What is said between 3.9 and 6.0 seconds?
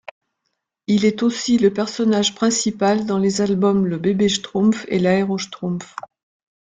Bébé Schtroumpf et L'Aéroschtroumpf.